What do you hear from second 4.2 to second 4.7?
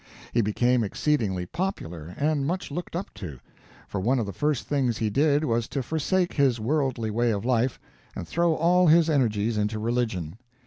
the first